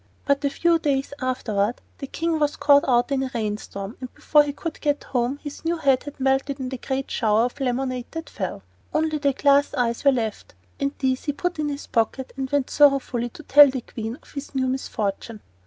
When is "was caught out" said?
2.39-3.11